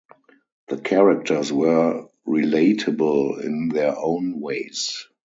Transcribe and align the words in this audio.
The 0.69 0.79
characters 0.81 1.53
were 1.53 2.07
relatable 2.27 3.43
in 3.45 3.69
their 3.69 3.95
own 3.95 4.39
ways. 4.39 5.05